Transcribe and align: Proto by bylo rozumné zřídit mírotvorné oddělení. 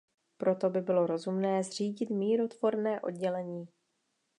Proto 0.37 0.69
by 0.69 0.81
bylo 0.81 1.07
rozumné 1.07 1.63
zřídit 1.63 2.09
mírotvorné 2.09 3.01
oddělení. 3.01 3.67